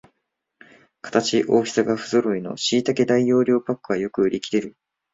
[1.03, 4.75] 形、大きさがふぞろいのしいたけ大容量パックはよく売りきれる